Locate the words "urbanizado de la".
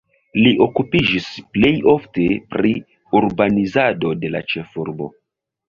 3.21-4.45